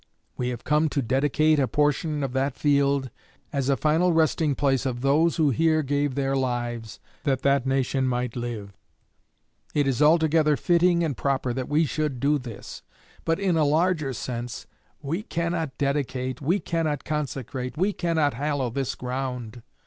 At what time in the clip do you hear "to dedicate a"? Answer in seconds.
0.89-1.67